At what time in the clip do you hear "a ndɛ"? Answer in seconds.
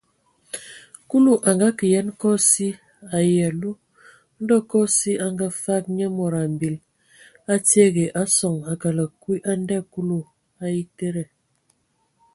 9.51-9.77